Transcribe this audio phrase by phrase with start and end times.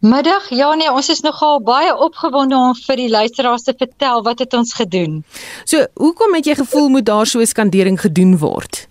[0.00, 4.38] Middag, ja nee, ons is nogal baie opgewonde om vir die luisteraars te vertel wat
[4.38, 5.24] het ons gedoen.
[5.64, 8.86] So, hoekom het jy gevoel moet daar so 'n skandering gedoen word?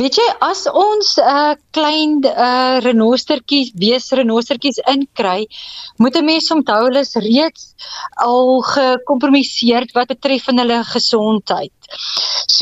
[0.00, 5.46] Weet jy as ons 'n uh, klein uh, renostertjies, wees renostertjies inkry,
[5.96, 7.74] moet 'n mens onthou hulle is reeds
[8.14, 11.72] al gekompromiseerd wat betref van hulle gesondheid.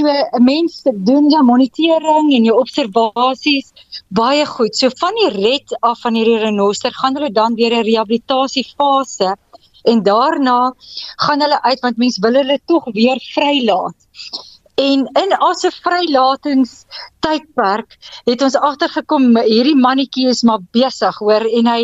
[0.00, 0.74] So 'n mens
[1.08, 3.66] doen jou monitering en jou observasies
[4.08, 4.76] baie goed.
[4.76, 9.36] So van die red af van hierdie renoster gaan hulle dan deur 'n rehabilitasiefase
[9.92, 10.72] en daarna
[11.24, 13.98] gaan hulle uit want mens wil hulle tog weer vrylaat.
[14.80, 16.72] En in as 'n vrylatings
[17.24, 17.96] tydperk
[18.28, 21.82] het ons agtergekom hierdie mannetjie is maar besig hoor en hy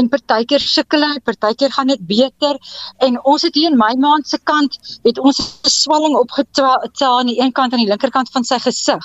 [0.00, 2.60] en partykeer sukkel hy, partykeer gaan dit beter
[3.06, 7.32] en ons het hier in my maand se kant het ons 'n swelling opgetel aan
[7.32, 9.04] die een kant aan die linkerkant van sy gesig.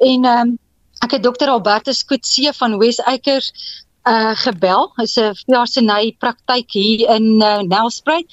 [0.00, 0.58] En um,
[1.04, 3.52] ek het dokter Albertus Kutse van West Acres
[4.06, 4.90] uh gebel.
[4.96, 8.26] Hy's 'n veeartseny praktyk hier in uh, Nelspruit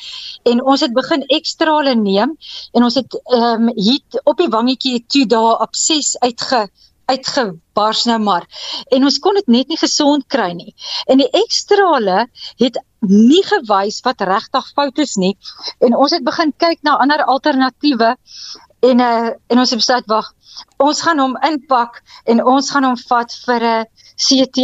[0.49, 2.37] en ons het begin ekstra hulle neem
[2.73, 6.67] en ons het ehm um, hier op die wangetjie toe daar op 6 uitge
[7.05, 8.45] uitgebars nou maar
[8.95, 10.75] en ons kon dit net nie gesond kry nie.
[11.07, 12.27] En die ekstrale
[12.61, 15.35] het nie gewys wat regtig fout is nie
[15.79, 18.15] en ons het begin kyk na ander alternatiewe
[18.89, 20.33] en uh en ons het besluit wag
[20.83, 23.85] ons gaan hom inpak en ons gaan hom vat vir 'n
[24.23, 24.57] CT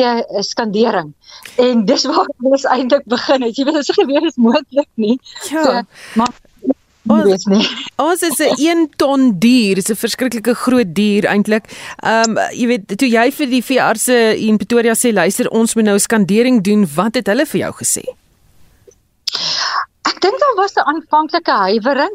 [0.45, 1.13] skandering.
[1.57, 3.57] En dis waar ons eintlik begin het.
[3.57, 5.17] Jy weet as geweet is moontlik nie.
[5.49, 5.63] Ja.
[5.63, 5.81] So,
[6.13, 6.33] maar
[7.09, 7.45] Ons
[8.09, 11.65] ons is 'n 1 ton dier, dis 'n verskriklike groot dier eintlik.
[12.03, 15.85] Ehm um, jy weet toe jy vir die veeartse in Pretoria sê luister ons moet
[15.85, 18.05] nou skandering doen, wat het hulle vir jou gesê?
[20.09, 22.13] Ek dink daar was 'n aanvanklike huiwering,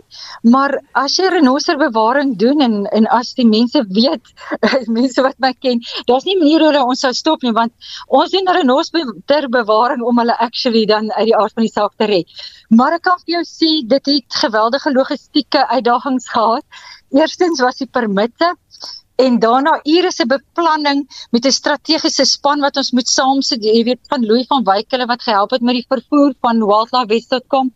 [0.52, 4.32] maar as jy renosterbewaring doen en en as die mense weet,
[4.98, 7.72] mense wat my ken, daar's nie manier hoe ons sou stop nie want
[8.20, 12.34] ons doen renosterbewaring om hulle actually dan uit die aard van die saak te red.
[12.70, 16.66] Maar ek kan vir jou sê dit het geweldige logistieke uitdagings gehad.
[17.14, 18.50] Eerstens was die permitte
[19.26, 24.02] en daarna ure se beplanning met 'n strategiese span wat ons moet saamsit jy weet
[24.10, 27.70] van Louis van Wyk hulle wat gehelp het met die vervoer van wildlifewest.com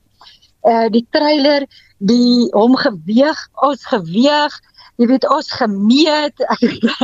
[0.63, 1.67] uh die trailer
[1.99, 4.59] die hom geweeg ons geweeg
[4.99, 6.43] jy weet ons gemeet.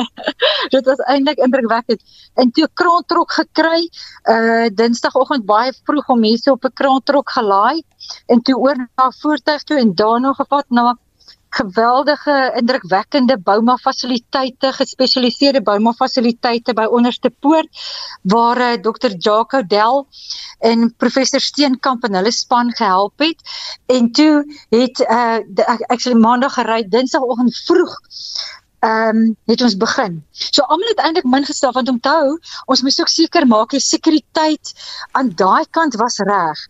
[0.74, 2.02] Dit was eintlik indrukwekkend.
[2.40, 3.86] En toe kraantrok gekry
[4.30, 7.82] uh dinsdagoggend baie vroeg om mense op 'n kraantrok gelaai
[8.26, 10.96] en toe oor na voertuig toe en daarna gevat na
[11.54, 17.68] geweldige indrukwekkende bouma fasiliteite, gespesialiseerde bouma fasiliteite by Onderste Poort
[18.22, 19.14] waar uh, eh, Dr.
[19.18, 20.06] Jaco Del
[20.58, 23.40] en professor Steenkamp en hulle span gehelp het.
[23.86, 24.44] En toe
[24.74, 25.38] het uh,
[25.76, 27.98] ek actually maandag gery, dinsdagoggend vroeg
[28.84, 30.16] ehm um, het ons begin.
[30.30, 34.72] So almal het eintlik min gestel want onthou, ons moes ook seker maak die sekuriteit
[35.12, 36.64] aan daai kant was reg.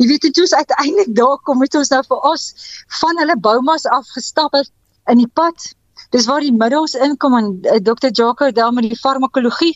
[0.00, 2.46] Jy weet dit is uiteindelik daar kom het ons nou vir ons
[3.00, 4.70] van hulle boumas afgestap het
[5.12, 5.68] in die pad.
[6.14, 8.08] Dis waar die middels inkom en uh, Dr.
[8.12, 9.74] Jaco daar met die farmakologie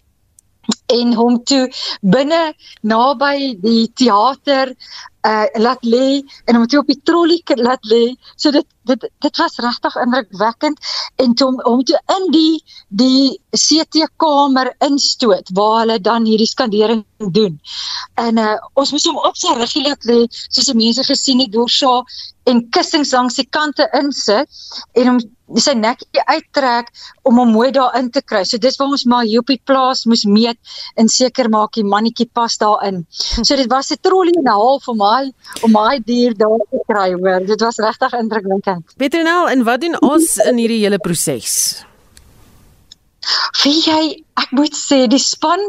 [0.94, 1.66] en hom toe
[2.14, 2.42] binne
[2.80, 4.72] naby die teater
[5.30, 8.04] uh laat lê en hom toe op die trollie laat lê
[8.36, 10.78] so dit dit dit was regtig indrukwekkend
[11.22, 12.54] en toe hom toe in die
[12.88, 17.60] die CT kamer instoot waar hulle dan hierdie skandering doen.
[18.14, 21.52] En uh ons moes hom op sy ruggie laat lê soos die mense gesien het
[21.52, 22.00] dorsa
[22.50, 24.50] en kussings langs die kante insit
[24.98, 25.20] en hom
[25.60, 26.88] sy nekkie uittrek
[27.28, 28.42] om hom mooi daarin te kry.
[28.48, 30.58] So dis waar ons maar hier op die plaas moes meet
[30.96, 33.04] en seker maak die mannetjie pas daarin.
[33.46, 35.30] So dit was 'n trollie en 'n half om hy
[35.66, 37.46] om hy dier daar te kry hoor.
[37.46, 38.96] Dit was regtig indrukwekkend.
[38.96, 41.56] Petronel, en wat doen ons in hierdie hele proses?
[43.62, 44.02] Wie jy,
[44.40, 45.60] ek moet sê die span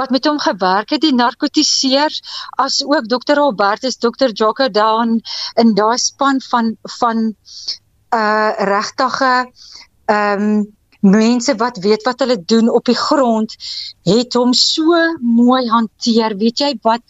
[0.00, 2.22] wat met hom gewerk het, die narkotiseers
[2.58, 5.20] as ook dokter Albertus, dokter Jocko Down
[5.54, 7.28] en daai span van van
[8.16, 9.32] uh regtige
[10.08, 10.66] ehm um,
[11.00, 13.54] mense wat weet wat hulle doen op die grond
[14.08, 17.02] het hom so mooi hanteer weet jy wat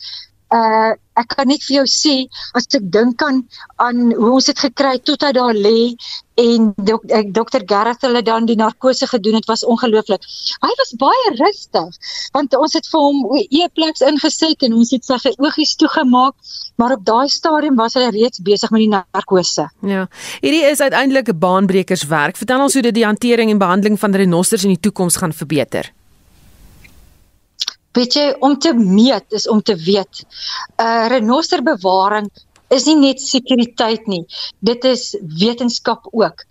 [0.55, 2.15] uh ek kan net vir jou sê
[2.59, 3.41] as ek dink aan
[3.83, 5.97] aan hoe ons dit gekry tot hy daar lê
[6.39, 7.03] en dok,
[7.35, 10.23] dokter Gareth hulle dan die narkose gedoen het was ongelooflik.
[10.63, 11.99] Hy was baie rustig
[12.37, 17.05] want ons het vir hom eepleks ingeset en ons het sy oogies toegemaak maar op
[17.05, 19.67] daai stadium was hy reeds besig met die narkose.
[19.83, 20.07] Ja.
[20.41, 22.37] Hierdie is uiteindelik 'n baanbrekerswerk.
[22.37, 25.91] Vertel ons hoe dit die hantering en behandeling van renosters in die toekoms gaan verbeter
[27.97, 30.25] weet jy om te meet is om te weet.
[30.77, 32.31] 'n uh, Renosterbewaring
[32.75, 34.25] is nie net sekuriteit nie.
[34.61, 36.45] Dit is wetenskap ook.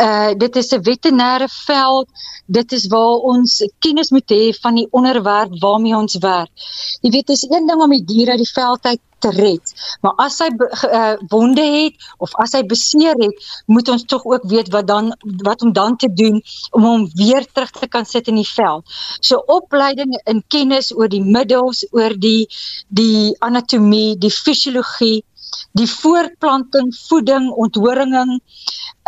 [0.00, 2.08] Uh dit is 'n veterinêre veld.
[2.46, 6.50] Dit is waar ons kennis moet hê van die onderwerp waarmee ons werk.
[7.00, 9.72] Jy weet, dit is een ding om die diere uit die veld uit te red.
[10.00, 14.46] Maar as hy uh, wonde het of as hy beseer het, moet ons tog ook
[14.50, 15.12] weet wat dan
[15.46, 16.40] wat om dan te doen
[16.70, 18.82] om hom weer terug te kan sit in die vel.
[19.20, 22.48] So opleiding in kennis oor die middels, oor die
[22.88, 25.22] die anatomie, die fisiologie,
[25.78, 28.38] die voortplanting, voeding, onthoringing,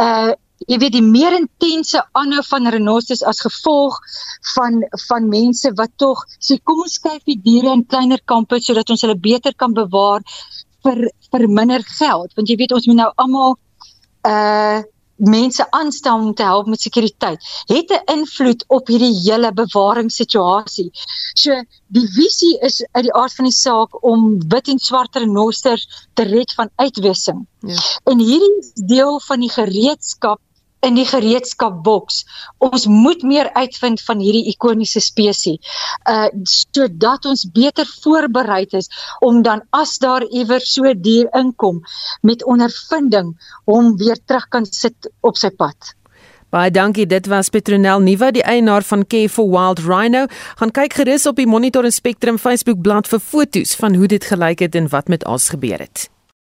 [0.01, 0.33] uh
[0.71, 3.99] jy weet die meer intense aanhou van renosterus as gevolg
[4.55, 8.93] van van mense wat tog sê kom ons kyk die diere in kleiner kampe sodat
[8.95, 10.23] ons hulle beter kan bewaar
[10.85, 12.33] vir vir minder geld.
[12.37, 13.57] Want jy weet ons moet nou almal
[14.31, 14.81] uh
[15.17, 20.91] mense aanstel om te help met sekuriteit het 'n invloed op hierdie hele bewaringssituasie.
[21.35, 25.87] So die visie is uit die aard van die saak om wit en swart renosters
[26.15, 27.47] te red van uitwissing.
[27.61, 27.77] Ja.
[28.05, 30.41] En hierdie deel van die gereedskap
[30.87, 32.23] in die gereedskapboks.
[32.59, 35.59] Ons moet meer uitvind van hierdie ikoniese spesies.
[36.11, 38.89] Uh sodat ons beter voorberei is
[39.21, 41.83] om dan as daar iewers so dier inkom
[42.23, 43.35] met ondervinding
[43.65, 45.95] hom weer terug kan sit op sy pad.
[46.55, 47.07] Baie dankie.
[47.11, 50.29] Dit was Petronel Nuwa, die eienaar van Care for Wild Rhino.
[50.61, 54.25] Gaan kyk gerus op die Monitor en Spectrum Facebook bladsy vir foto's van hoe dit
[54.25, 56.09] gelyk het en wat met ons gebeur het.